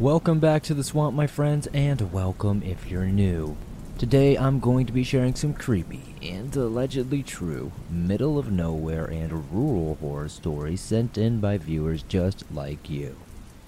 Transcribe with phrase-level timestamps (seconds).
[0.00, 3.56] Welcome back to the swamp, my friends, and welcome if you're new.
[3.98, 9.52] Today I'm going to be sharing some creepy and allegedly true, middle of nowhere and
[9.52, 13.16] rural horror stories sent in by viewers just like you.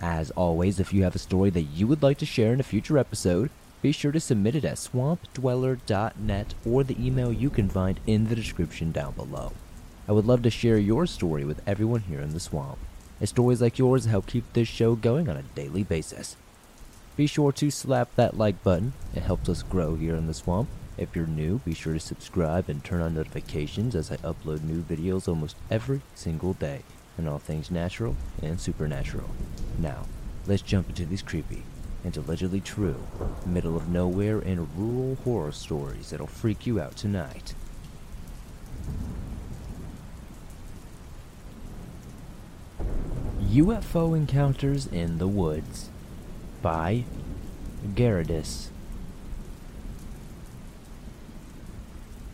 [0.01, 2.63] As always, if you have a story that you would like to share in a
[2.63, 3.51] future episode,
[3.83, 8.37] be sure to submit it at swampdweller.net or the email you can find in the
[8.37, 9.51] description down below.
[10.07, 12.79] I would love to share your story with everyone here in the swamp.
[13.23, 16.37] Stories like yours help keep this show going on a daily basis.
[17.17, 20.71] Be sure to slap that like button, it helps us grow here in the swamp.
[20.97, 24.83] If you're new, be sure to subscribe and turn on notifications as I upload new
[24.83, 26.83] videos almost every single day
[27.19, 29.29] on all things natural and supernatural.
[29.79, 30.07] Now,
[30.47, 31.65] let's jump into these creepy
[32.03, 33.07] and allegedly true,
[33.45, 37.55] middle of nowhere and rural horror stories that'll freak you out tonight.
[43.51, 45.91] UFO Encounters in the Woods
[46.63, 47.03] by
[47.85, 48.69] Gerardus.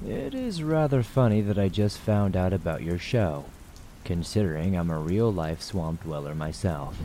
[0.06, 3.46] It is rather funny that I just found out about your show,
[4.04, 6.98] considering I'm a real life swamp dweller myself.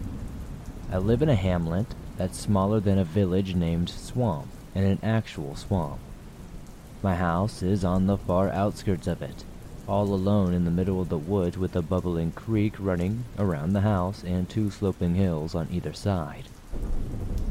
[0.91, 1.87] I live in a hamlet
[2.17, 6.01] that's smaller than a village named Swamp, and an actual swamp.
[7.01, 9.45] My house is on the far outskirts of it,
[9.87, 13.81] all alone in the middle of the woods with a bubbling creek running around the
[13.81, 16.45] house and two sloping hills on either side.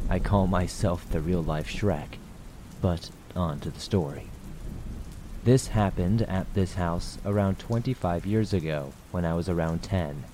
[0.08, 2.18] I call myself the real life Shrek,
[2.80, 4.26] but on to the story.
[5.44, 10.24] This happened at this house around 25 years ago when I was around 10.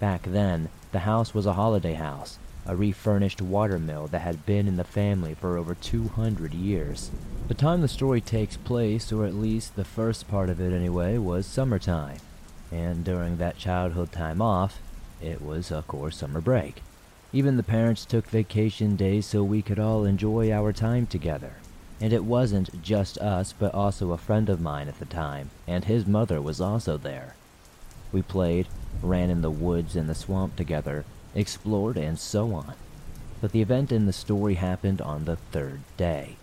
[0.00, 4.76] Back then, the house was a holiday house, a refurnished watermill that had been in
[4.76, 7.10] the family for over 200 years.
[7.48, 11.16] The time the story takes place, or at least the first part of it anyway,
[11.18, 12.18] was summertime.
[12.72, 14.80] And during that childhood time off,
[15.22, 16.82] it was, of course, summer break.
[17.32, 21.54] Even the parents took vacation days so we could all enjoy our time together.
[22.00, 25.84] And it wasn't just us, but also a friend of mine at the time, and
[25.84, 27.36] his mother was also there.
[28.12, 28.68] We played,
[29.02, 31.04] ran in the woods and the swamp together,
[31.36, 32.74] explored, and so on.
[33.40, 36.36] But the event in the story happened on the third day.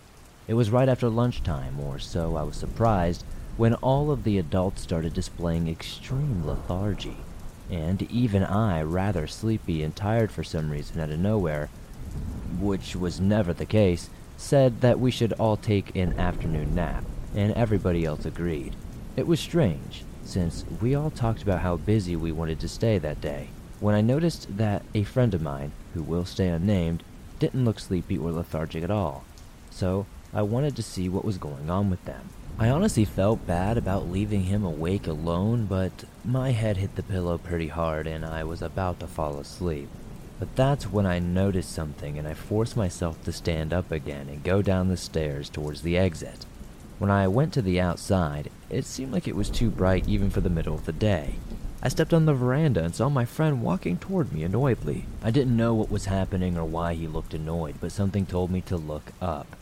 [0.46, 3.24] It was right after lunchtime, or so I was surprised,
[3.56, 7.16] when all of the adults started displaying extreme lethargy,
[7.70, 11.68] and even I, rather sleepy and tired for some reason out of nowhere,
[12.60, 17.52] which was never the case, said that we should all take an afternoon nap, and
[17.52, 18.76] everybody else agreed.
[19.16, 23.20] It was strange, since we all talked about how busy we wanted to stay that
[23.20, 23.48] day,
[23.84, 27.02] when I noticed that a friend of mine, who will stay unnamed,
[27.38, 29.24] didn't look sleepy or lethargic at all.
[29.70, 32.30] So I wanted to see what was going on with them.
[32.58, 37.36] I honestly felt bad about leaving him awake alone, but my head hit the pillow
[37.36, 39.90] pretty hard and I was about to fall asleep.
[40.38, 44.42] But that's when I noticed something and I forced myself to stand up again and
[44.42, 46.46] go down the stairs towards the exit.
[46.98, 50.40] When I went to the outside, it seemed like it was too bright even for
[50.40, 51.34] the middle of the day.
[51.84, 55.04] I stepped on the veranda and saw my friend walking toward me annoyedly.
[55.22, 58.62] I didn't know what was happening or why he looked annoyed, but something told me
[58.62, 59.54] to look up.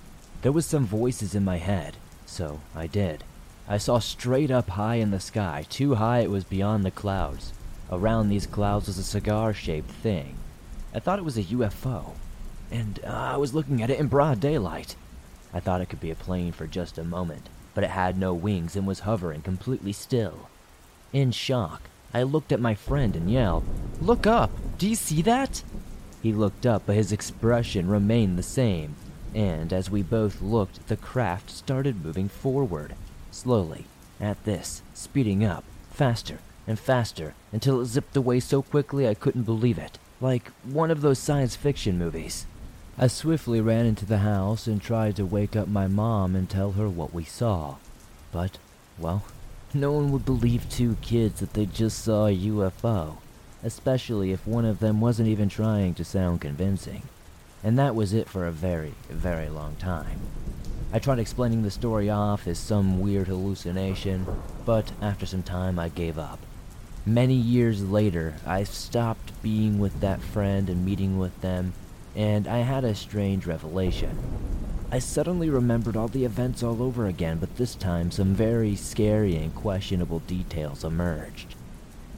[0.42, 3.24] There was some voices in my head, so I did.
[3.66, 7.52] I saw straight up high in the sky, too high it was beyond the clouds.
[7.90, 10.36] Around these clouds was a cigar-shaped thing.
[10.94, 12.12] I thought it was a UFO,
[12.70, 14.94] and uh, I was looking at it in broad daylight.
[15.52, 18.32] I thought it could be a plane for just a moment, but it had no
[18.32, 20.48] wings and was hovering completely still.
[21.12, 21.82] In shock,
[22.14, 23.64] I looked at my friend and yelled,
[24.00, 24.50] Look up!
[24.78, 25.62] Do you see that?
[26.22, 28.96] He looked up, but his expression remained the same,
[29.34, 32.94] and as we both looked, the craft started moving forward,
[33.30, 33.86] slowly,
[34.20, 39.42] at this, speeding up, faster and faster, until it zipped away so quickly I couldn't
[39.42, 42.46] believe it, like one of those science fiction movies.
[42.98, 46.72] I swiftly ran into the house and tried to wake up my mom and tell
[46.72, 47.76] her what we saw.
[48.30, 48.58] But,
[48.98, 49.24] well,
[49.74, 53.16] no one would believe two kids that they just saw a UFO,
[53.62, 57.02] especially if one of them wasn't even trying to sound convincing.
[57.64, 60.20] And that was it for a very, very long time.
[60.92, 64.26] I tried explaining the story off as some weird hallucination,
[64.66, 66.38] but after some time I gave up.
[67.06, 71.72] Many years later, I stopped being with that friend and meeting with them,
[72.14, 74.18] and I had a strange revelation.
[74.92, 79.36] I suddenly remembered all the events all over again, but this time some very scary
[79.36, 81.54] and questionable details emerged.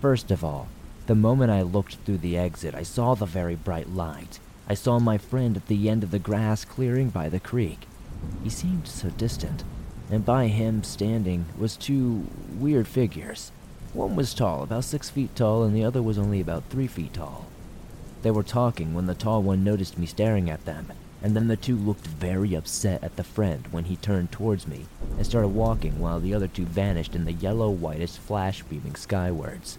[0.00, 0.66] First of all,
[1.06, 4.40] the moment I looked through the exit, I saw the very bright light.
[4.66, 7.86] I saw my friend at the end of the grass clearing by the creek.
[8.42, 9.62] He seemed so distant,
[10.10, 12.26] and by him standing was two
[12.58, 13.52] weird figures.
[13.92, 17.14] One was tall, about six feet tall, and the other was only about three feet
[17.14, 17.46] tall.
[18.22, 20.92] They were talking when the tall one noticed me staring at them,
[21.24, 24.84] and then the two looked very upset at the friend when he turned towards me
[25.16, 29.78] and started walking while the other two vanished in the yellow whitish flash beaming skywards.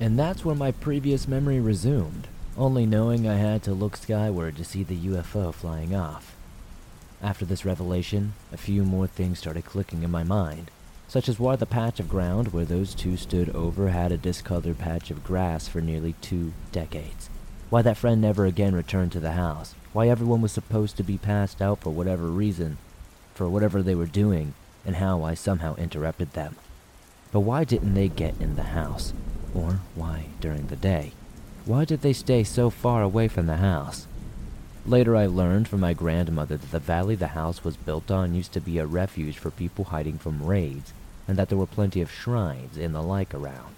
[0.00, 2.26] And that's where my previous memory resumed,
[2.58, 6.34] only knowing I had to look skyward to see the UFO flying off.
[7.22, 10.72] After this revelation, a few more things started clicking in my mind,
[11.06, 14.78] such as why the patch of ground where those two stood over had a discolored
[14.78, 17.30] patch of grass for nearly two decades
[17.70, 21.18] why that friend never again returned to the house, why everyone was supposed to be
[21.18, 22.78] passed out for whatever reason,
[23.34, 24.54] for whatever they were doing,
[24.84, 26.56] and how I somehow interrupted them.
[27.32, 29.12] But why didn't they get in the house?
[29.54, 31.12] Or why during the day?
[31.64, 34.06] Why did they stay so far away from the house?
[34.86, 38.52] Later, I learned from my grandmother that the valley the house was built on used
[38.52, 40.92] to be a refuge for people hiding from raids,
[41.28, 43.74] and that there were plenty of shrines and the like around.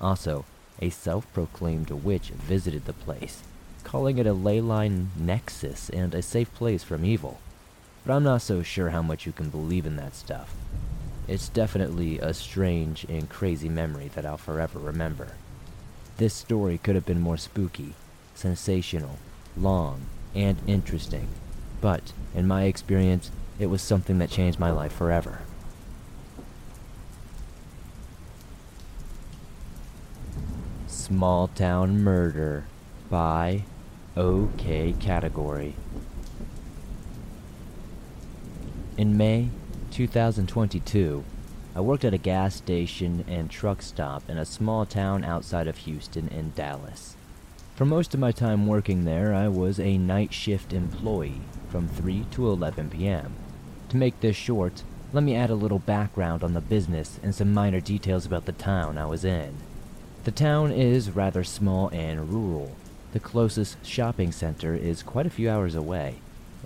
[0.00, 0.44] Also,
[0.80, 3.42] a self proclaimed witch visited the place,
[3.84, 7.40] calling it a ley line nexus and a safe place from evil.
[8.04, 10.54] But I'm not so sure how much you can believe in that stuff.
[11.28, 15.34] It's definitely a strange and crazy memory that I'll forever remember.
[16.16, 17.94] This story could have been more spooky,
[18.34, 19.18] sensational,
[19.56, 20.02] long,
[20.34, 21.28] and interesting,
[21.80, 25.40] but in my experience, it was something that changed my life forever.
[30.86, 32.64] Small Town Murder
[33.10, 33.64] by
[34.14, 35.74] OK Category.
[38.98, 39.48] In May
[39.90, 41.24] 2022,
[41.74, 45.78] I worked at a gas station and truck stop in a small town outside of
[45.78, 47.16] Houston in Dallas.
[47.74, 52.26] For most of my time working there, I was a night shift employee from 3
[52.32, 53.32] to 11 p.m.
[53.88, 54.82] To make this short,
[55.14, 58.52] let me add a little background on the business and some minor details about the
[58.52, 59.54] town I was in.
[60.24, 62.76] The town is rather small and rural.
[63.12, 66.16] The closest shopping center is quite a few hours away,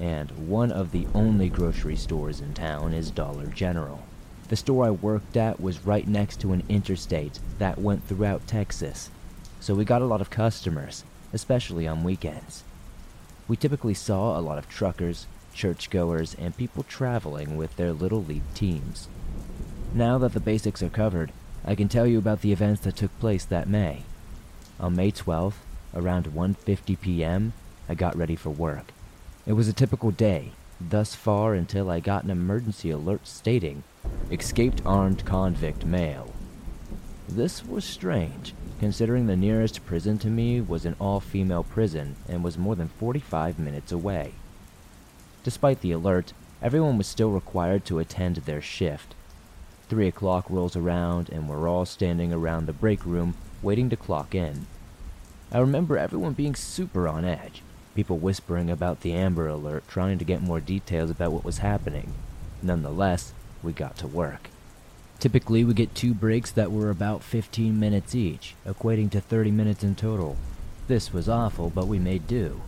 [0.01, 4.05] and one of the only grocery stores in town is Dollar General.
[4.47, 9.11] The store I worked at was right next to an interstate that went throughout Texas,
[9.59, 11.03] so we got a lot of customers,
[11.33, 12.63] especially on weekends.
[13.49, 18.55] We typically saw a lot of truckers, churchgoers, and people traveling with their little league
[18.55, 19.09] teams.
[19.93, 21.33] Now that the basics are covered,
[21.65, 24.05] I can tell you about the events that took place that May.
[24.79, 25.55] On May 12th,
[25.97, 27.53] around 1:50 p.m.,
[27.89, 28.93] I got ready for work.
[29.47, 33.83] It was a typical day, thus far until I got an emergency alert stating,
[34.31, 36.33] "Escaped armed convict male."
[37.29, 42.57] This was strange, considering the nearest prison to me was an all-female prison and was
[42.57, 44.35] more than 45 minutes away.
[45.43, 46.33] Despite the alert,
[46.63, 49.17] everyone was still required to attend their shift,
[49.89, 54.35] Three o'clock rolls around, and we're all standing around the break room waiting to clock
[54.35, 54.67] in.
[55.53, 57.63] I remember everyone being super on edge,
[57.95, 62.15] people whispering about the Amber Alert, trying to get more details about what was happening.
[62.63, 63.33] Nonetheless,
[63.63, 64.51] we got to work.
[65.21, 69.85] Typically, we get two breaks that were about 15 minutes each, equating to 30 minutes
[69.85, 70.37] in total.
[70.89, 72.61] This was awful, but we made do.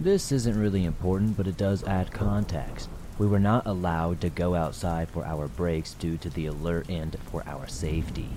[0.00, 2.88] This isn't really important, but it does add context.
[3.18, 7.16] We were not allowed to go outside for our breaks due to the alert and
[7.30, 8.30] for our safety.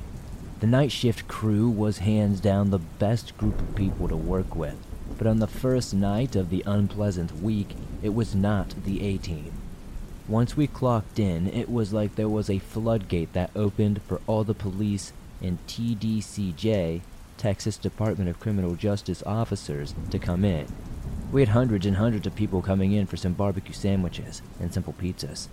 [0.66, 4.76] The night shift crew was hands down the best group of people to work with,
[5.16, 9.52] but on the first night of the unpleasant week, it was not the A team.
[10.28, 14.44] Once we clocked in, it was like there was a floodgate that opened for all
[14.44, 17.02] the police and TDCJ,
[17.38, 20.66] Texas Department of Criminal Justice officers, to come in.
[21.32, 24.94] We had hundreds and hundreds of people coming in for some barbecue sandwiches and simple
[24.94, 25.48] pizzas.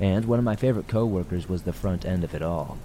[0.00, 2.78] And one of my favorite coworkers was the front end of it all.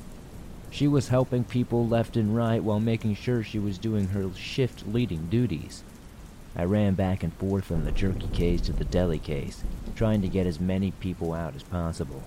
[0.69, 4.87] She was helping people left and right while making sure she was doing her shift
[4.87, 5.83] leading duties.
[6.55, 9.63] I ran back and forth from the jerky case to the deli case,
[9.95, 12.23] trying to get as many people out as possible.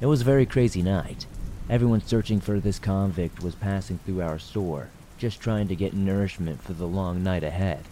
[0.00, 1.26] It was a very crazy night.
[1.68, 6.62] Everyone searching for this convict was passing through our store, just trying to get nourishment
[6.62, 7.84] for the long night ahead.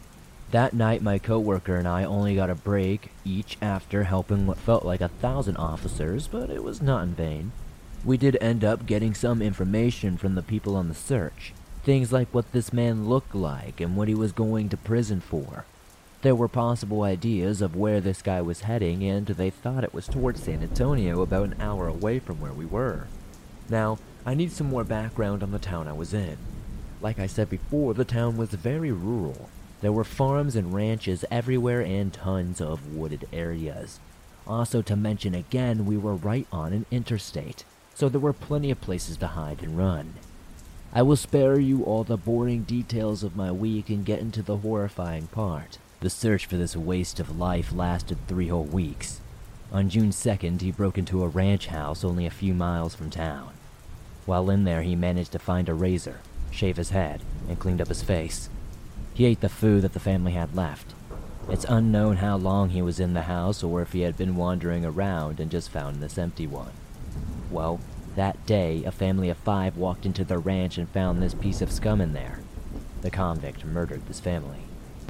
[0.51, 4.85] That night, my coworker and I only got a break each after helping what felt
[4.85, 7.53] like a thousand officers, but it was not in vain.
[8.05, 11.53] We did end up getting some information from the people on the search.
[11.83, 15.65] Things like what this man looked like and what he was going to prison for.
[16.23, 20.07] There were possible ideas of where this guy was heading, and they thought it was
[20.07, 23.07] towards San Antonio, about an hour away from where we were.
[23.69, 26.37] Now, I need some more background on the town I was in.
[27.01, 29.49] Like I said before, the town was very rural.
[29.81, 34.01] There were farms and ranches everywhere and tons of wooded areas.
[34.47, 37.65] Also, to mention again, we were right on an interstate,
[37.99, 40.15] so there were plenty of places to hide and run.
[40.93, 44.59] I will spare you all the boring details of my week and get into the
[44.59, 45.79] horrifying part.
[45.99, 49.21] The search for this waste of life lasted three whole weeks.
[49.73, 53.53] On June 2nd, he broke into a ranch house only a few miles from town.
[54.27, 56.21] While in there, he managed to find a razor,
[56.53, 58.49] shave his head, and cleaned up his face.
[59.13, 60.95] He ate the food that the family had left.
[61.49, 64.85] It's unknown how long he was in the house or if he had been wandering
[64.85, 66.71] around and just found this empty one.
[67.51, 67.81] Well,
[68.17, 71.73] that day, a family of five walked into the ranch and found this piece of
[71.73, 72.41] scum in there.
[73.03, 74.59] The convict murdered this family.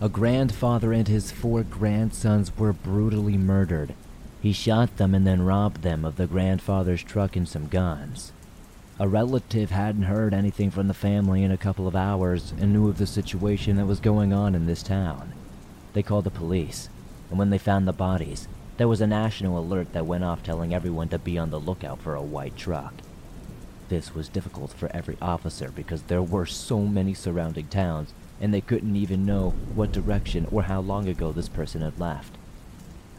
[0.01, 3.95] A grandfather and his four grandsons were brutally murdered.
[4.41, 8.33] He shot them and then robbed them of the grandfather's truck and some guns.
[9.01, 12.89] A relative hadn't heard anything from the family in a couple of hours and knew
[12.89, 15.33] of the situation that was going on in this town.
[15.93, 16.89] They called the police,
[17.31, 20.73] and when they found the bodies, there was a national alert that went off telling
[20.73, 22.95] everyone to be on the lookout for a white truck.
[23.89, 28.61] This was difficult for every officer because there were so many surrounding towns and they
[28.61, 32.39] couldn't even know what direction or how long ago this person had left.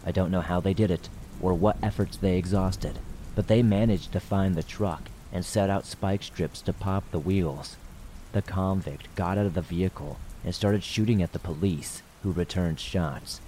[0.05, 1.09] I don't know how they did it
[1.41, 2.99] or what efforts they exhausted,
[3.35, 7.19] but they managed to find the truck and set out spike strips to pop the
[7.19, 7.75] wheels.
[8.31, 12.79] The convict got out of the vehicle and started shooting at the police, who returned
[12.79, 13.41] shots.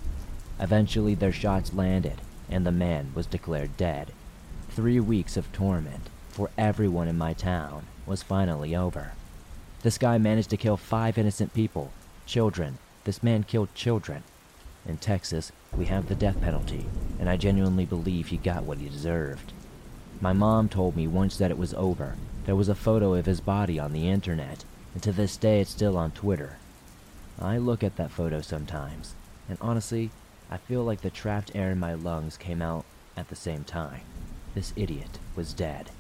[0.62, 4.12] Eventually, their shots landed, and the man was declared dead.
[4.70, 9.14] Three weeks of torment for everyone in my town was finally over.
[9.82, 11.92] This guy managed to kill five innocent people,
[12.28, 12.78] children.
[13.04, 14.24] This man killed children.
[14.88, 16.86] In Texas, we have the death penalty,
[17.20, 19.54] and I genuinely believe he got what he deserved.
[20.22, 22.16] My mom told me once that it was over.
[22.46, 24.64] There was a photo of his body on the internet,
[24.94, 26.58] and to this day it's still on Twitter.
[27.40, 29.16] I look at that photo sometimes,
[29.50, 30.12] and honestly,
[30.54, 32.84] I feel like the trapped air in my lungs came out
[33.16, 34.02] at the same time.
[34.54, 35.92] This idiot was dead.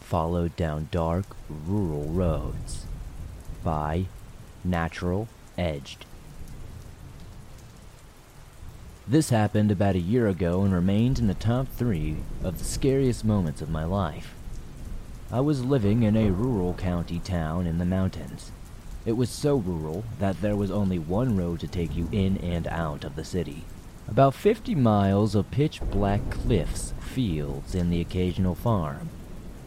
[0.00, 2.86] Followed down dark, rural roads
[3.62, 4.06] by
[4.64, 6.06] Natural Edged.
[9.06, 13.26] This happened about a year ago and remained in the top three of the scariest
[13.26, 14.34] moments of my life.
[15.30, 18.52] I was living in a rural county town in the mountains.
[19.06, 22.66] It was so rural that there was only one road to take you in and
[22.68, 23.64] out of the city.
[24.06, 29.08] About 50 miles of pitch black cliffs, fields, and the occasional farm.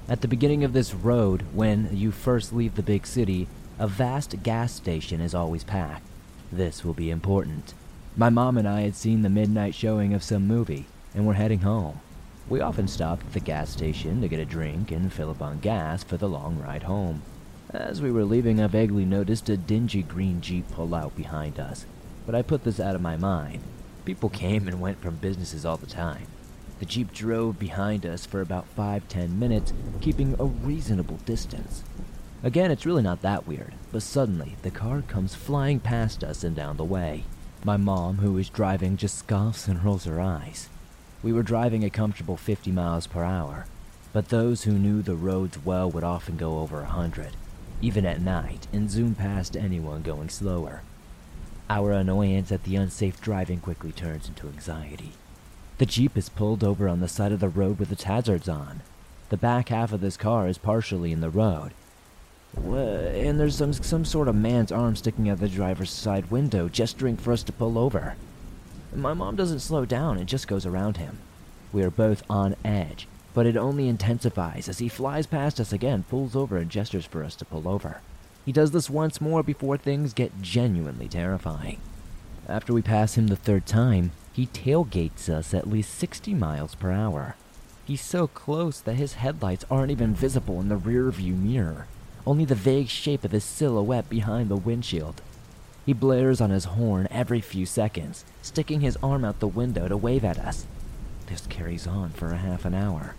[0.07, 3.47] At the beginning of this road, when you first leave the big city,
[3.79, 6.05] a vast gas station is always packed.
[6.51, 7.73] This will be important.
[8.15, 10.85] My mom and I had seen the midnight showing of some movie
[11.15, 11.99] and were heading home.
[12.47, 15.59] We often stopped at the gas station to get a drink and fill up on
[15.59, 17.23] gas for the long ride home.
[17.73, 21.87] As we were leaving, I vaguely noticed a dingy green Jeep pull out behind us,
[22.23, 23.61] but I put this out of my mind.
[24.05, 26.27] People came and went from businesses all the time.
[26.77, 31.83] The Jeep drove behind us for about 5 10 minutes, keeping a reasonable distance.
[32.43, 36.55] Again, it's really not that weird, but suddenly the car comes flying past us and
[36.55, 37.23] down the way.
[37.63, 40.69] My mom, who is driving, just scoffs and rolls her eyes.
[41.23, 43.65] We were driving a comfortable 50 miles per hour,
[44.11, 47.29] but those who knew the roads well would often go over a 100
[47.83, 50.81] even at night, and zoom past anyone going slower.
[51.69, 55.11] Our annoyance at the unsafe driving quickly turns into anxiety.
[55.79, 58.81] The Jeep is pulled over on the side of the road with its hazards on.
[59.29, 61.71] The back half of this car is partially in the road.
[62.55, 67.17] And there's some, some sort of man's arm sticking out the driver's side window, gesturing
[67.17, 68.15] for us to pull over.
[68.95, 71.17] My mom doesn't slow down and just goes around him.
[71.73, 76.03] We are both on edge, but it only intensifies as he flies past us again,
[76.09, 78.01] pulls over, and gestures for us to pull over.
[78.45, 81.79] He does this once more before things get genuinely terrifying.
[82.47, 86.91] After we pass him the third time, he tailgates us at least 60 miles per
[86.91, 87.35] hour.
[87.85, 91.87] He's so close that his headlights aren't even visible in the rearview mirror,
[92.25, 95.21] only the vague shape of his silhouette behind the windshield.
[95.85, 99.97] He blares on his horn every few seconds, sticking his arm out the window to
[99.97, 100.65] wave at us.
[101.27, 103.15] This carries on for a half an hour.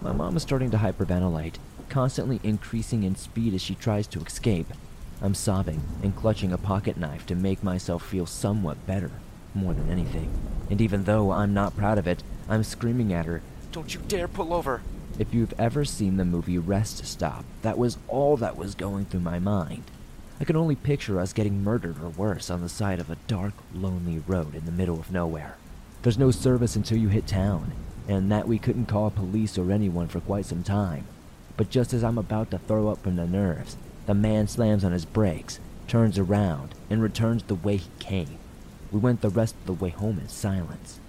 [0.00, 1.54] My mom is starting to hyperventilate,
[1.88, 4.72] constantly increasing in speed as she tries to escape.
[5.22, 9.10] I'm sobbing and clutching a pocket knife to make myself feel somewhat better,
[9.54, 10.30] more than anything.
[10.70, 13.40] And even though I'm not proud of it, I'm screaming at her,
[13.72, 14.82] Don't you dare pull over!
[15.18, 19.20] If you've ever seen the movie Rest Stop, that was all that was going through
[19.20, 19.84] my mind.
[20.38, 23.54] I could only picture us getting murdered or worse on the side of a dark,
[23.72, 25.56] lonely road in the middle of nowhere.
[26.02, 27.72] There's no service until you hit town,
[28.08, 31.06] and that we couldn't call police or anyone for quite some time.
[31.56, 34.92] But just as I'm about to throw up from the nerves, the man slams on
[34.92, 35.58] his brakes,
[35.88, 38.38] turns around, and returns the way he came.
[38.92, 41.00] We went the rest of the way home in silence.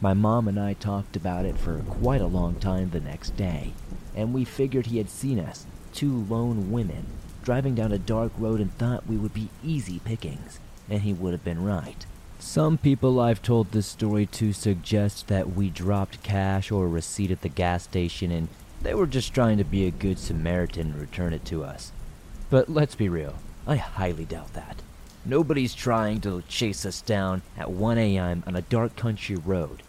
[0.00, 3.72] My mom and I talked about it for quite a long time the next day,
[4.14, 7.06] and we figured he had seen us, two lone women,
[7.42, 10.58] driving down a dark road and thought we would be easy pickings,
[10.90, 12.04] and he would have been right.
[12.38, 17.30] Some people I've told this story to suggest that we dropped cash or a receipt
[17.30, 18.48] at the gas station and
[18.82, 21.90] they were just trying to be a good Samaritan and return it to us.
[22.50, 23.36] But let's be real,
[23.66, 24.82] I highly doubt that.
[25.24, 28.44] Nobody's trying to chase us down at 1 a.m.
[28.46, 29.82] on a dark country road.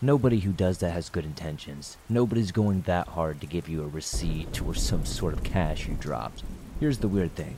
[0.00, 1.98] Nobody who does that has good intentions.
[2.08, 5.94] Nobody's going that hard to give you a receipt or some sort of cash you
[5.94, 6.42] dropped.
[6.80, 7.56] Here's the weird thing.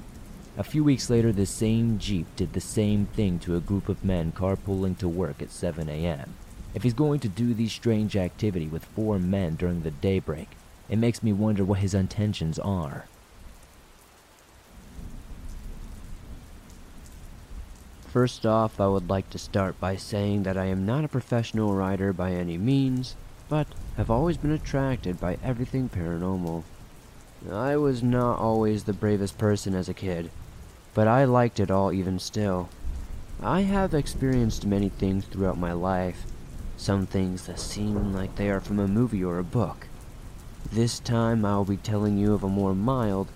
[0.61, 4.05] A few weeks later, the same Jeep did the same thing to a group of
[4.05, 6.35] men carpooling to work at 7 a.m.
[6.75, 10.49] If he's going to do these strange activity with four men during the daybreak,
[10.91, 13.07] it makes me wonder what his intentions are.
[18.09, 21.73] First off, I would like to start by saying that I am not a professional
[21.73, 23.17] writer by any means,
[23.49, 26.65] but have always been attracted by everything paranormal.
[27.51, 30.31] I was not always the bravest person as a kid,
[30.95, 32.69] but I liked it all even still.
[33.43, 36.25] I have experienced many things throughout my life,
[36.77, 39.87] some things that seem like they are from a movie or a book.
[40.73, 43.29] This time I'll be telling you of a more mild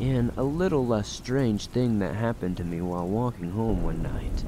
[0.00, 4.44] and a little less strange thing that happened to me while walking home one night.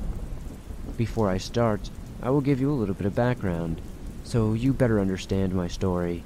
[0.96, 1.90] Before I start,
[2.22, 3.80] I will give you a little bit of background,
[4.24, 6.24] so you better understand my story.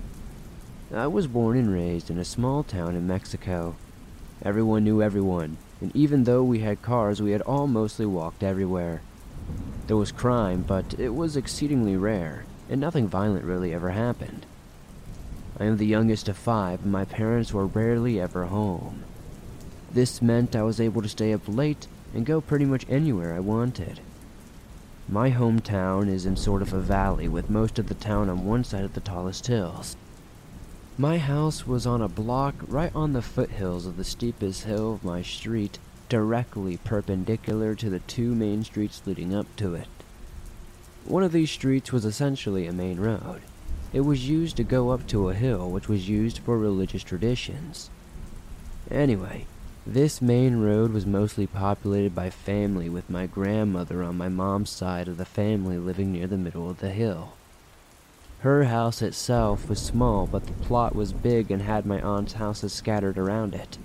[0.94, 3.76] I was born and raised in a small town in Mexico.
[4.42, 9.02] Everyone knew everyone, and even though we had cars, we had all mostly walked everywhere.
[9.86, 14.46] There was crime, but it was exceedingly rare, and nothing violent really ever happened.
[15.58, 19.04] I am the youngest of five, and my parents were rarely ever home.
[19.92, 23.40] This meant I was able to stay up late and go pretty much anywhere I
[23.40, 24.00] wanted.
[25.08, 28.62] My hometown is in sort of a valley with most of the town on one
[28.62, 29.96] side of the tallest hills.
[31.00, 35.02] My house was on a block right on the foothills of the steepest hill of
[35.02, 35.78] my street,
[36.10, 39.88] directly perpendicular to the two main streets leading up to it.
[41.06, 43.40] One of these streets was essentially a main road.
[43.94, 47.88] It was used to go up to a hill which was used for religious traditions.
[48.90, 49.46] Anyway,
[49.86, 55.08] this main road was mostly populated by family with my grandmother on my mom's side
[55.08, 57.32] of the family living near the middle of the hill.
[58.40, 62.72] Her house itself was small, but the plot was big and had my aunt's houses
[62.72, 63.76] scattered around it.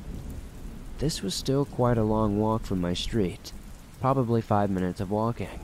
[0.99, 3.51] This was still quite a long walk from my street,
[3.99, 5.59] probably five minutes of walking.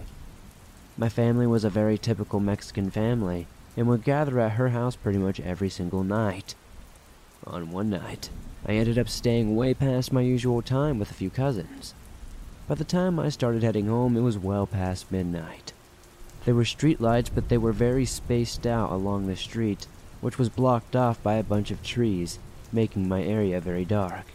[0.98, 5.20] My family was a very typical Mexican family, and would gather at her house pretty
[5.20, 6.56] much every single night.
[7.48, 8.30] On one night,
[8.66, 11.94] I ended up staying way past my usual time with a few cousins.
[12.68, 15.72] By the time I started heading home, it was well past midnight.
[16.46, 19.88] There were street lights, but they were very spaced out along the street,
[20.22, 22.40] which was blocked off by a bunch of trees,
[22.72, 24.26] making my area very dark.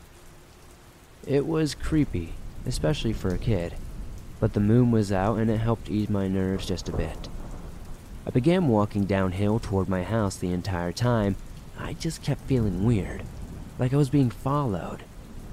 [1.26, 3.74] It was creepy, especially for a kid,
[4.38, 7.28] but the moon was out and it helped ease my nerves just a bit.
[8.24, 11.36] I began walking downhill toward my house the entire time.
[11.78, 13.22] I just kept feeling weird,
[13.78, 15.02] like I was being followed.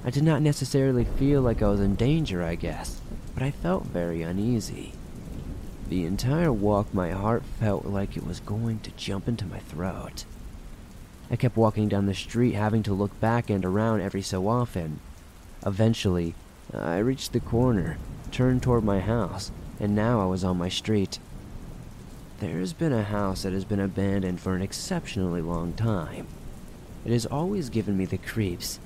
[0.06, 3.00] I did not necessarily feel like I was in danger, I guess,
[3.34, 4.94] but I felt very uneasy.
[5.90, 10.26] The entire walk, my heart felt like it was going to jump into my throat.
[11.30, 15.00] I kept walking down the street, having to look back and around every so often.
[15.66, 16.36] Eventually,
[16.74, 17.98] I reached the corner,
[18.32, 21.20] turned toward my house, and now I was on my street.
[22.40, 26.28] There's been a house that has been abandoned for an exceptionally long time.
[27.06, 28.80] It has always given me the creeps,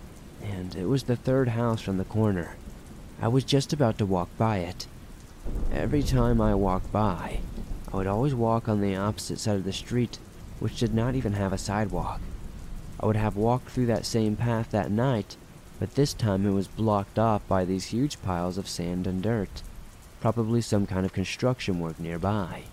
[0.43, 2.55] and it was the third house from the corner.
[3.21, 4.87] I was just about to walk by it.
[5.71, 7.39] Every time I walked by,
[7.91, 10.19] I would always walk on the opposite side of the street,
[10.59, 12.19] which did not even have a sidewalk.
[12.99, 15.37] I would have walked through that same path that night,
[15.79, 19.61] but this time it was blocked off by these huge piles of sand and dirt,
[20.19, 22.63] probably some kind of construction work nearby.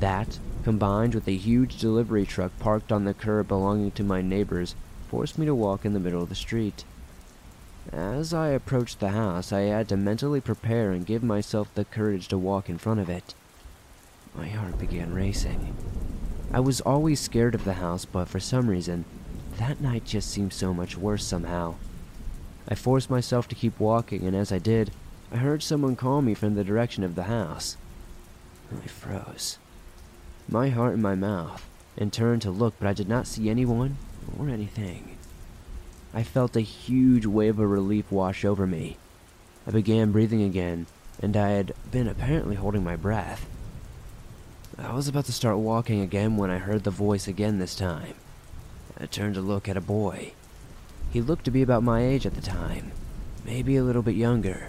[0.00, 4.74] That, combined with a huge delivery truck parked on the curb belonging to my neighbors,
[5.08, 6.84] forced me to walk in the middle of the street.
[7.92, 12.28] As I approached the house, I had to mentally prepare and give myself the courage
[12.28, 13.34] to walk in front of it.
[14.34, 15.76] My heart began racing.
[16.52, 19.04] I was always scared of the house, but for some reason,
[19.58, 21.74] that night just seemed so much worse somehow.
[22.68, 24.90] I forced myself to keep walking, and as I did,
[25.30, 27.76] I heard someone call me from the direction of the house.
[28.72, 29.58] I froze
[30.48, 31.66] my heart in my mouth,
[31.96, 33.96] and turned to look, but I did not see anyone
[34.38, 35.16] or anything.
[36.16, 38.98] I felt a huge wave of relief wash over me.
[39.66, 40.86] I began breathing again,
[41.20, 43.46] and I had been apparently holding my breath.
[44.78, 48.14] I was about to start walking again when I heard the voice again this time.
[48.98, 50.34] I turned to look at a boy.
[51.10, 52.92] He looked to be about my age at the time,
[53.44, 54.68] maybe a little bit younger.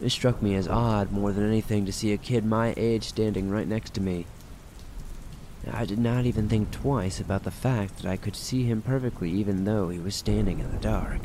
[0.00, 3.50] It struck me as odd more than anything to see a kid my age standing
[3.50, 4.26] right next to me.
[5.68, 9.30] I did not even think twice about the fact that I could see him perfectly
[9.30, 11.20] even though he was standing in the dark.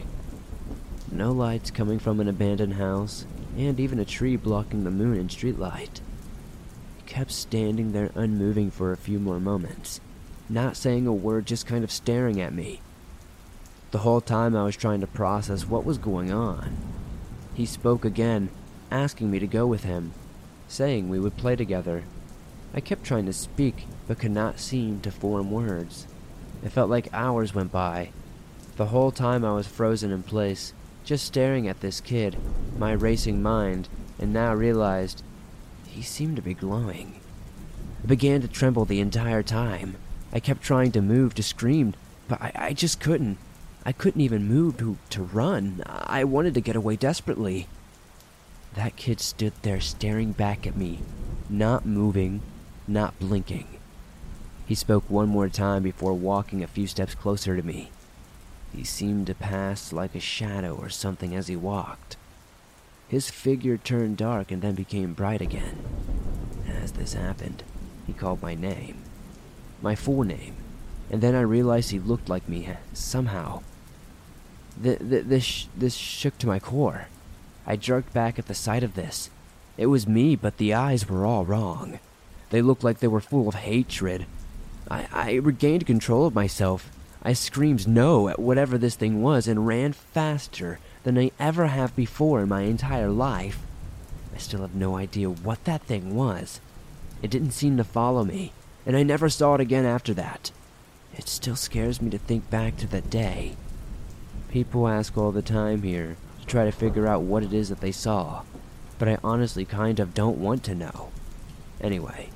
[1.11, 3.25] No lights coming from an abandoned house,
[3.57, 6.01] and even a tree blocking the moon and streetlight.
[6.97, 10.01] He kept standing there unmoving for a few more moments,
[10.49, 12.81] not saying a word, just kind of staring at me.
[13.91, 16.75] The whole time I was trying to process what was going on.
[17.53, 18.49] He spoke again,
[18.91, 20.11] asking me to go with him,
[20.67, 22.03] saying we would play together.
[22.73, 26.07] I kept trying to speak, but could not seem to form words.
[26.63, 28.11] It felt like hours went by.
[28.77, 32.37] The whole time I was frozen in place, just staring at this kid,
[32.77, 33.87] my racing mind,
[34.19, 35.23] and now realized
[35.87, 37.19] he seemed to be glowing.
[38.03, 39.95] I began to tremble the entire time.
[40.33, 41.93] I kept trying to move, to scream,
[42.27, 43.37] but I, I just couldn't.
[43.85, 45.83] I couldn't even move to, to run.
[45.85, 47.67] I wanted to get away desperately.
[48.73, 50.99] That kid stood there staring back at me,
[51.49, 52.41] not moving,
[52.87, 53.74] not blinking.
[54.65, 57.91] He spoke one more time before walking a few steps closer to me.
[58.75, 62.17] He seemed to pass like a shadow or something as he walked.
[63.07, 65.77] His figure turned dark and then became bright again.
[66.67, 67.63] As this happened,
[68.07, 69.03] he called my name.
[69.81, 70.55] My full name.
[71.11, 73.61] And then I realized he looked like me, eh, somehow.
[74.81, 77.07] Th- th- this, this shook to my core.
[77.67, 79.29] I jerked back at the sight of this.
[79.77, 81.99] It was me, but the eyes were all wrong.
[82.49, 84.25] They looked like they were full of hatred.
[84.89, 86.89] I, I regained control of myself.
[87.23, 91.95] I screamed no at whatever this thing was and ran faster than I ever have
[91.95, 93.59] before in my entire life.
[94.33, 96.59] I still have no idea what that thing was.
[97.21, 98.51] It didn't seem to follow me,
[98.85, 100.51] and I never saw it again after that.
[101.17, 103.55] It still scares me to think back to that day.
[104.49, 107.81] People ask all the time here to try to figure out what it is that
[107.81, 108.43] they saw,
[108.99, 111.09] but I honestly kind of don't want to know.
[111.81, 112.29] Anyway,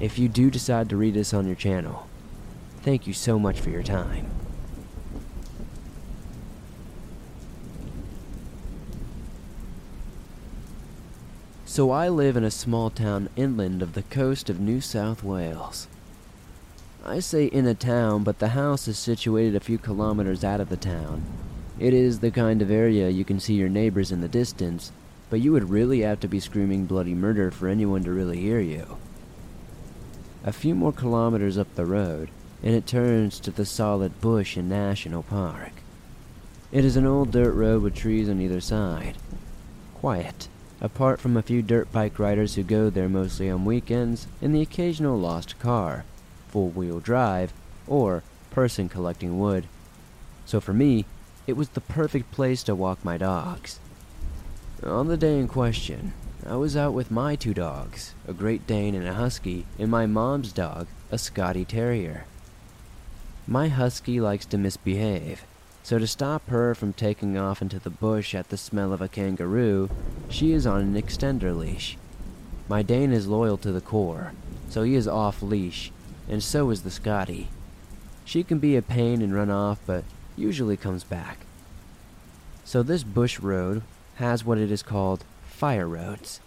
[0.00, 2.08] if you do decide to read this on your channel,
[2.82, 4.30] thank you so much for your time.
[11.64, 15.86] So I live in a small town inland of the coast of New South Wales.
[17.04, 20.68] I say in a town, but the house is situated a few kilometers out of
[20.68, 21.22] the town.
[21.78, 24.90] It is the kind of area you can see your neighbors in the distance,
[25.30, 28.60] but you would really have to be screaming bloody murder for anyone to really hear
[28.60, 28.98] you.
[30.44, 32.30] A few more kilometers up the road,
[32.62, 35.72] and it turns to the solid bush and national park.
[36.70, 39.16] It is an old dirt road with trees on either side.
[39.94, 40.48] Quiet,
[40.80, 44.62] apart from a few dirt bike riders who go there mostly on weekends and the
[44.62, 46.04] occasional lost car,
[46.48, 47.52] four wheel drive,
[47.86, 49.66] or person collecting wood.
[50.46, 51.04] So for me,
[51.46, 53.80] it was the perfect place to walk my dogs.
[54.84, 56.12] On the day in question,
[56.48, 60.06] I was out with my two dogs, a Great Dane and a Husky, and my
[60.06, 62.24] mom's dog, a Scotty Terrier.
[63.46, 65.44] My Husky likes to misbehave,
[65.82, 69.08] so to stop her from taking off into the bush at the smell of a
[69.08, 69.90] kangaroo,
[70.30, 71.98] she is on an extender leash.
[72.66, 74.32] My Dane is loyal to the core,
[74.70, 75.92] so he is off leash,
[76.30, 77.48] and so is the Scotty.
[78.24, 80.02] She can be a pain and run off, but
[80.34, 81.40] usually comes back.
[82.64, 83.82] So this bush road
[84.14, 85.24] has what it is called
[85.58, 86.38] fire roads.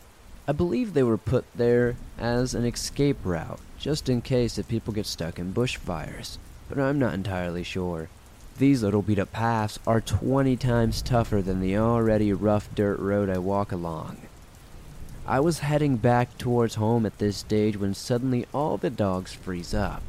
[0.47, 4.93] I believe they were put there as an escape route, just in case if people
[4.93, 6.37] get stuck in bushfires,
[6.69, 8.07] but I'm not entirely sure.
[8.57, 13.29] These little beat up paths are 20 times tougher than the already rough dirt road
[13.29, 14.15] I walk along.
[15.27, 19.73] I was heading back towards home at this stage when suddenly all the dogs freeze
[19.73, 20.01] up.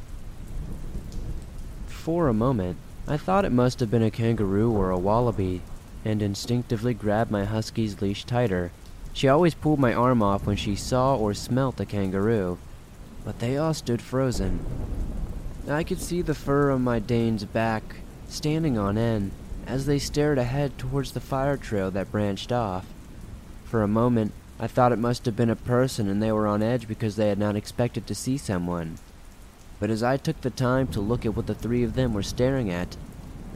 [1.87, 5.61] For a moment, I thought it must have been a kangaroo or a wallaby,
[6.05, 8.71] and instinctively grabbed my husky's leash tighter.
[9.13, 12.57] She always pulled my arm off when she saw or smelt a kangaroo,
[13.23, 14.59] but they all stood frozen.
[15.69, 17.97] I could see the fur on my Dane's back
[18.27, 19.31] standing on end
[19.67, 22.85] as they stared ahead towards the fire trail that branched off.
[23.65, 26.63] For a moment, I thought it must have been a person and they were on
[26.63, 28.97] edge because they had not expected to see someone.
[29.79, 32.23] But as I took the time to look at what the three of them were
[32.23, 32.97] staring at,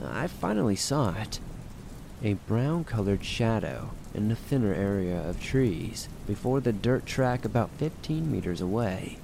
[0.03, 1.39] I finally saw it.
[2.23, 7.69] A brown colored shadow in the thinner area of trees before the dirt track about
[7.77, 9.17] 15 meters away.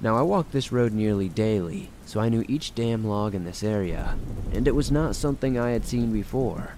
[0.00, 3.64] Now, I walked this road nearly daily, so I knew each damn log in this
[3.64, 4.18] area,
[4.52, 6.74] and it was not something I had seen before.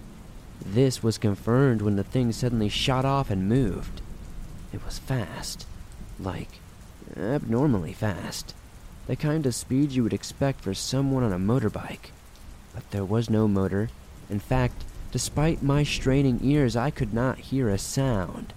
[0.64, 4.00] This was confirmed when the thing suddenly shot off and moved.
[4.72, 5.66] It was fast,
[6.20, 6.60] like
[7.16, 8.54] abnormally fast.
[9.08, 12.12] The kind of speed you would expect for someone on a motorbike.
[12.74, 13.88] But there was no motor.
[14.30, 18.52] In fact, despite my straining ears, I could not hear a sound.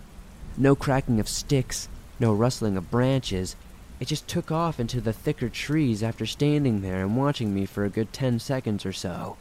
[0.57, 1.87] No cracking of sticks,
[2.19, 3.55] no rustling of branches.
[3.99, 7.85] It just took off into the thicker trees after standing there and watching me for
[7.85, 9.37] a good ten seconds or so.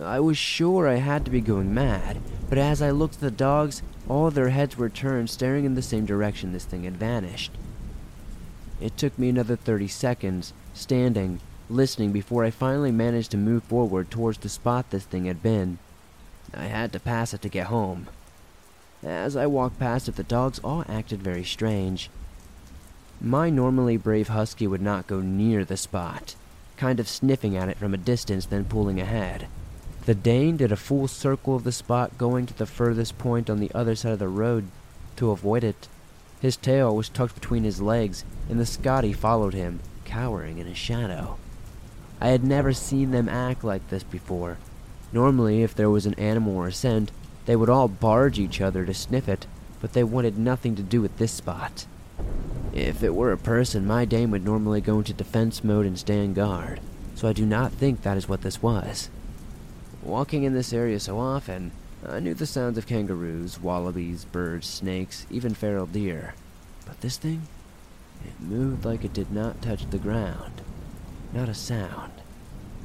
[0.00, 3.30] I was sure I had to be going mad, but as I looked at the
[3.30, 7.52] dogs, all their heads were turned, staring in the same direction this thing had vanished.
[8.80, 11.40] It took me another 30 seconds, standing,
[11.70, 15.78] listening, before I finally managed to move forward towards the spot this thing had been.
[16.56, 18.08] I had to pass it to get home.
[19.02, 22.10] As I walked past it, the dogs all acted very strange.
[23.20, 26.34] My normally brave husky would not go near the spot,
[26.76, 29.46] kind of sniffing at it from a distance, then pulling ahead.
[30.06, 33.58] The Dane did a full circle of the spot, going to the furthest point on
[33.58, 34.66] the other side of the road
[35.16, 35.88] to avoid it.
[36.40, 40.78] His tail was tucked between his legs, and the Scotty followed him, cowering in his
[40.78, 41.38] shadow.
[42.20, 44.58] I had never seen them act like this before.
[45.12, 47.12] Normally, if there was an animal or a scent,
[47.46, 49.46] they would all barge each other to sniff it,
[49.80, 51.86] but they wanted nothing to do with this spot.
[52.72, 56.34] If it were a person, my Dane would normally go into defense mode and stand
[56.34, 56.80] guard,
[57.14, 59.08] so I do not think that is what this was.
[60.02, 61.70] Walking in this area so often,
[62.06, 66.34] I knew the sounds of kangaroos, wallabies, birds, snakes, even feral deer.
[66.84, 67.42] But this thing?
[68.24, 70.60] It moved like it did not touch the ground.
[71.32, 72.12] Not a sound.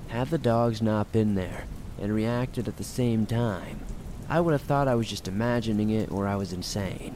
[0.07, 1.65] Had the dogs not been there
[2.01, 3.79] and reacted at the same time,
[4.27, 7.15] I would have thought I was just imagining it or I was insane.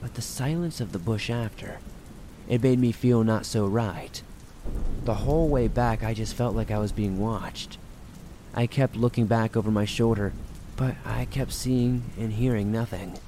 [0.00, 1.78] But the silence of the bush after,
[2.48, 4.22] it made me feel not so right.
[5.04, 7.78] The whole way back, I just felt like I was being watched.
[8.54, 10.32] I kept looking back over my shoulder,
[10.76, 13.18] but I kept seeing and hearing nothing.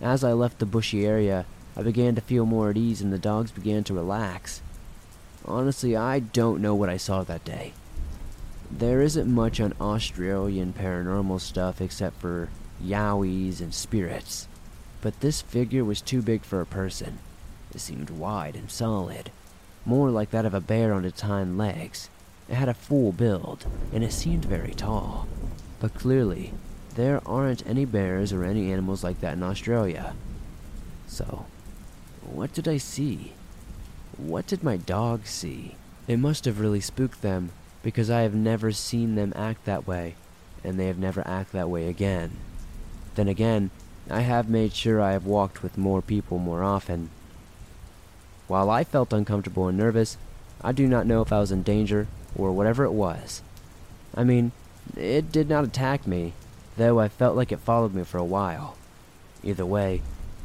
[0.00, 1.44] As I left the bushy area,
[1.76, 4.62] I began to feel more at ease and the dogs began to relax.
[5.44, 7.72] Honestly, I don't know what I saw that day.
[8.70, 12.48] There isn't much on Australian paranormal stuff except for
[12.82, 14.46] yowies and spirits.
[15.00, 17.18] But this figure was too big for a person.
[17.74, 19.30] It seemed wide and solid,
[19.84, 22.10] more like that of a bear on its hind legs.
[22.48, 25.26] It had a full build, and it seemed very tall.
[25.78, 26.52] But clearly,
[26.94, 30.14] there aren't any bears or any animals like that in Australia.
[31.06, 31.46] So,
[32.22, 33.32] what did I see?
[34.16, 35.76] What did my dog see?
[36.06, 37.50] It must have really spooked them,
[37.82, 40.14] because I have never seen them act that way,
[40.62, 42.32] and they have never acted that way again.
[43.14, 43.70] Then again,
[44.08, 47.10] I have made sure I have walked with more people more often.
[48.48, 50.16] While I felt uncomfortable and nervous,
[50.60, 53.42] I do not know if I was in danger or whatever it was.
[54.14, 54.52] I mean,
[54.96, 56.32] it did not attack me,
[56.76, 58.76] though I felt like it followed me for a while.
[59.42, 60.02] Either way,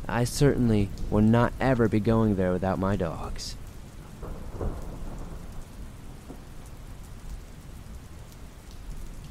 [0.07, 3.55] I certainly will not ever be going there without my dogs.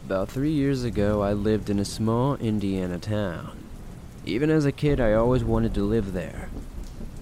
[0.06, 3.56] About three years ago, I lived in a small Indiana town.
[4.26, 6.50] Even as a kid, I always wanted to live there.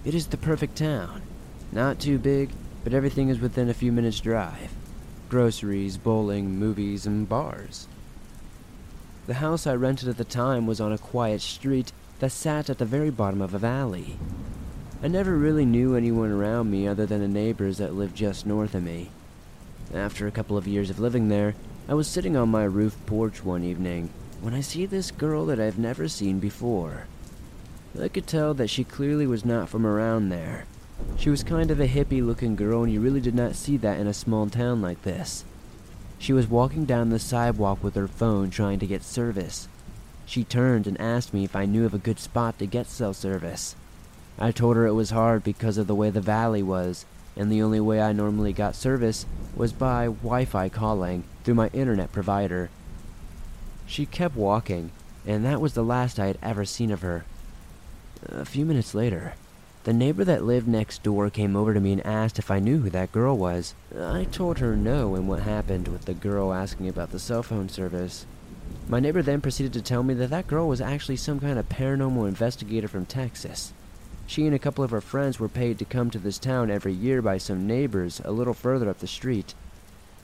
[0.04, 1.22] It is the perfect town.
[1.70, 2.50] Not too big,
[2.82, 4.70] but everything is within a few minutes' drive
[5.28, 7.86] groceries, bowling, movies, and bars.
[9.28, 12.78] The house I rented at the time was on a quiet street that sat at
[12.78, 14.18] the very bottom of a valley.
[15.02, 18.74] I never really knew anyone around me other than the neighbors that lived just north
[18.74, 19.10] of me.
[19.94, 21.54] After a couple of years of living there,
[21.88, 25.60] I was sitting on my roof porch one evening when I see this girl that
[25.60, 27.06] I've never seen before.
[28.00, 30.66] I could tell that she clearly was not from around there,
[31.16, 33.98] she was kind of a hippie looking girl, and you really did not see that
[33.98, 35.44] in a small town like this.
[36.18, 39.68] She was walking down the sidewalk with her phone trying to get service.
[40.26, 43.14] She turned and asked me if I knew of a good spot to get cell
[43.14, 43.74] service.
[44.38, 47.04] I told her it was hard because of the way the valley was,
[47.36, 51.68] and the only way I normally got service was by Wi Fi calling through my
[51.68, 52.70] internet provider.
[53.86, 54.90] She kept walking,
[55.26, 57.24] and that was the last I had ever seen of her.
[58.28, 59.34] A few minutes later,
[59.84, 62.80] the neighbor that lived next door came over to me and asked if I knew
[62.80, 63.74] who that girl was.
[63.98, 67.68] I told her no and what happened with the girl asking about the cell phone
[67.68, 68.24] service.
[68.88, 71.68] My neighbor then proceeded to tell me that that girl was actually some kind of
[71.68, 73.72] paranormal investigator from Texas.
[74.32, 76.94] She and a couple of her friends were paid to come to this town every
[76.94, 79.52] year by some neighbors a little further up the street.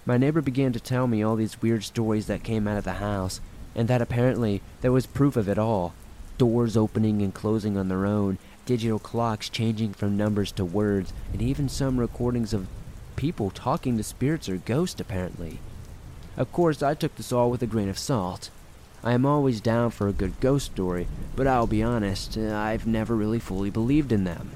[0.07, 3.05] My neighbor began to tell me all these weird stories that came out of the
[3.05, 3.43] house,
[3.75, 5.93] and that apparently there was proof of it all
[6.39, 11.43] doors opening and closing on their own, digital clocks changing from numbers to words, and
[11.43, 12.67] even some recordings of
[13.15, 15.59] people talking to spirits or ghosts, apparently.
[16.35, 18.49] Of course, I took this all with a grain of salt.
[19.05, 21.07] I am always down for a good ghost story,
[21.37, 24.51] but I'll be honest, uh, I've never really fully believed in them.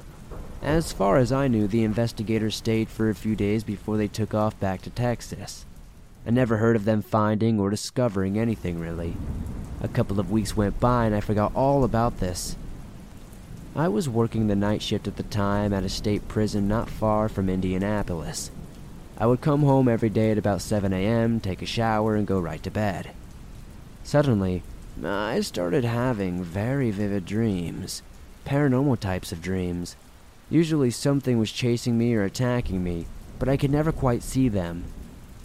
[0.62, 4.34] As far as I knew, the investigators stayed for a few days before they took
[4.34, 5.64] off back to Texas.
[6.26, 9.16] I never heard of them finding or discovering anything really.
[9.80, 12.56] A couple of weeks went by and I forgot all about this.
[13.74, 17.28] I was working the night shift at the time at a state prison not far
[17.28, 18.50] from Indianapolis.
[19.18, 22.38] I would come home every day at about 7 a.m., take a shower, and go
[22.38, 23.10] right to bed.
[24.04, 24.62] Suddenly,
[25.04, 28.02] I started having very vivid dreams,
[28.44, 29.96] paranormal types of dreams.
[30.50, 33.06] Usually something was chasing me or attacking me,
[33.38, 34.84] but I could never quite see them.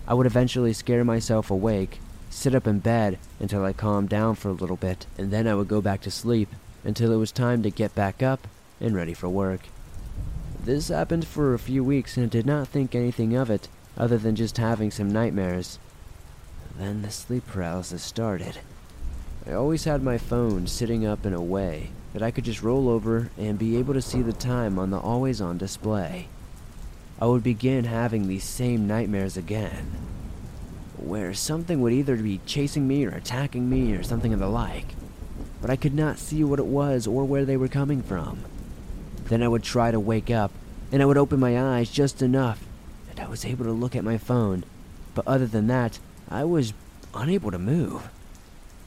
[0.08, 4.50] I would eventually scare myself awake, sit up in bed until I calmed down for
[4.50, 6.50] a little bit, and then I would go back to sleep
[6.84, 8.48] until it was time to get back up
[8.80, 9.62] and ready for work.
[10.63, 14.17] This happened for a few weeks and I did not think anything of it other
[14.17, 15.80] than just having some nightmares.
[16.77, 18.59] Then the sleep paralysis started.
[19.47, 22.87] I always had my phone sitting up in a way that I could just roll
[22.87, 26.27] over and be able to see the time on the always on display.
[27.19, 29.91] I would begin having these same nightmares again,
[30.97, 34.93] where something would either be chasing me or attacking me or something of the like,
[35.61, 38.43] but I could not see what it was or where they were coming from.
[39.25, 40.51] Then I would try to wake up,
[40.91, 42.63] and I would open my eyes just enough,
[43.09, 44.63] and I was able to look at my phone,
[45.15, 45.97] but other than that,
[46.29, 46.73] I was
[47.13, 48.09] unable to move.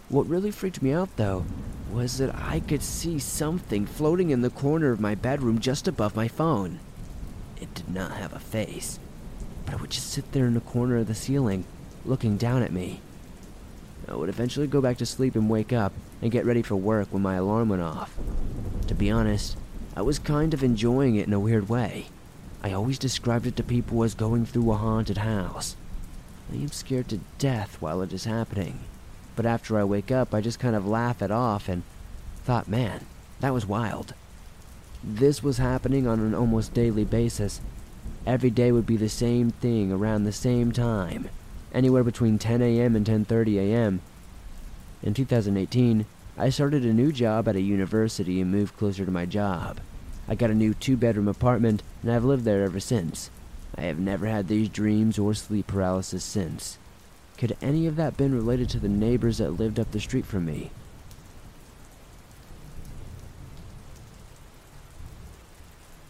[0.09, 1.45] What really freaked me out, though,
[1.91, 6.15] was that I could see something floating in the corner of my bedroom just above
[6.15, 6.81] my phone.
[7.61, 8.99] It did not have a face,
[9.65, 11.65] but it would just sit there in the corner of the ceiling,
[12.05, 13.01] looking down at me.
[14.09, 17.09] I would eventually go back to sleep and wake up and get ready for work
[17.11, 18.17] when my alarm went off.
[18.89, 19.57] To be honest,
[19.97, 22.07] I was kind of enjoying it in a weird way.
[22.63, 25.77] I always described it to people as going through a haunted house.
[26.53, 28.81] I am scared to death while it is happening.
[29.37, 31.83] But after I wake up, I just kind of laugh it off and
[32.45, 33.07] thought, man,
[33.41, 34.15] that was wild.
[35.05, 37.61] This was happening on an almost daily basis.
[38.27, 41.31] Every day would be the same thing around the same time,
[41.73, 42.97] anywhere between 10 a.m.
[42.97, 44.01] and 10:30 a.m.
[45.03, 46.05] In 2018,
[46.37, 49.79] I started a new job at a university and moved closer to my job.
[50.29, 53.31] I got a new two-bedroom apartment and I've lived there ever since.
[53.77, 56.79] I have never had these dreams or sleep paralysis since.
[57.39, 60.45] Could any of that been related to the neighbors that lived up the street from
[60.45, 60.71] me?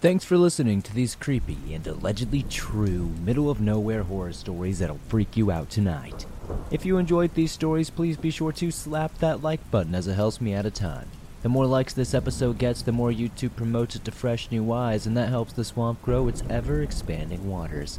[0.01, 4.99] Thanks for listening to these creepy and allegedly true middle of nowhere horror stories that'll
[5.09, 6.25] freak you out tonight.
[6.71, 10.15] If you enjoyed these stories, please be sure to slap that like button as it
[10.15, 11.07] helps me out a ton.
[11.43, 15.07] The more likes this episode gets, the more YouTube promotes it to fresh new eyes,
[15.07, 17.99] and that helps the swamp grow its ever expanding waters.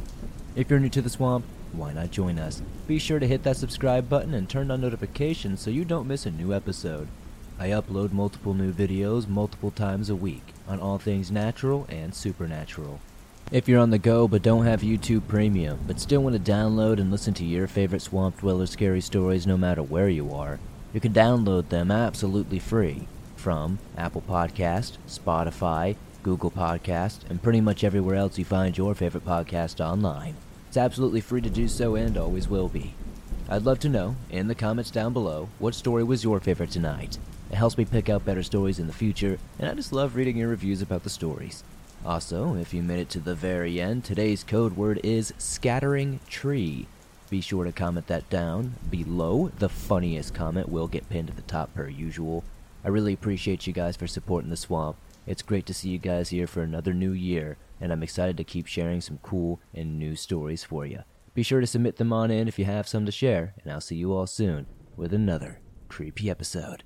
[0.54, 2.62] If you're new to the swamp, why not join us?
[2.86, 6.24] Be sure to hit that subscribe button and turn on notifications so you don't miss
[6.24, 7.08] a new episode.
[7.58, 13.00] I upload multiple new videos multiple times a week on all things natural and supernatural.
[13.50, 17.00] If you're on the go but don't have YouTube Premium, but still want to download
[17.00, 20.60] and listen to your favorite Swamp Dweller scary stories no matter where you are,
[20.94, 23.08] you can download them absolutely free
[23.42, 29.26] from Apple Podcast, Spotify, Google Podcast, and pretty much everywhere else you find your favorite
[29.26, 30.36] podcast online.
[30.68, 32.94] It's absolutely free to do so and always will be.
[33.48, 37.18] I'd love to know, in the comments down below, what story was your favorite tonight.
[37.50, 40.36] It helps me pick out better stories in the future, and I just love reading
[40.36, 41.64] your reviews about the stories.
[42.06, 46.86] Also, if you made it to the very end, today's code word is scattering tree.
[47.28, 49.50] Be sure to comment that down below.
[49.58, 52.44] The funniest comment will get pinned at the top per usual.
[52.84, 54.96] I really appreciate you guys for supporting the swamp.
[55.26, 58.44] It's great to see you guys here for another new year, and I'm excited to
[58.44, 61.04] keep sharing some cool and new stories for you.
[61.34, 63.80] Be sure to submit them on in if you have some to share, and I'll
[63.80, 64.66] see you all soon
[64.96, 66.82] with another creepy episode.